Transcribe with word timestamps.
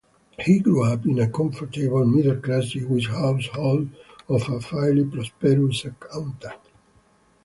He 0.39 0.57
grew 0.57 0.83
up 0.83 1.05
in 1.05 1.19
a 1.19 1.29
comfortable 1.29 2.03
middle-class 2.05 2.69
Jewish 2.69 3.07
household 3.07 3.89
of 4.27 4.49
a 4.49 4.59
fairly 4.59 5.05
prosperous 5.05 5.85
accountant. 5.85 6.59